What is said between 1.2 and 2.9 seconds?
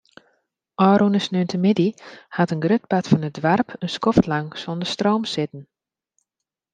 sneontemiddei hat in grut